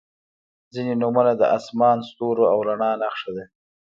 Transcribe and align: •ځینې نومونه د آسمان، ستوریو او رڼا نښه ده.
•ځینې 0.73 0.93
نومونه 1.01 1.31
د 1.37 1.43
آسمان، 1.57 1.97
ستوریو 2.09 2.51
او 2.53 2.59
رڼا 2.67 2.91
نښه 3.01 3.29
ده. 3.35 3.43